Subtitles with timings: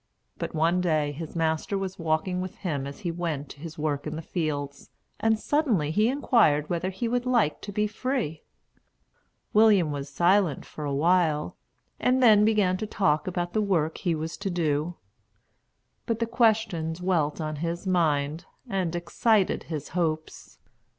[0.35, 4.07] But one day his master was walking with him as he went to his work
[4.07, 4.89] in the fields,
[5.19, 8.41] and suddenly he inquired whether he would like to be free.
[9.53, 11.55] William was silent for a while,
[11.99, 14.95] and then began to talk about the work he was to do.
[16.07, 20.57] But the question dwelt on his mind and excited his hopes.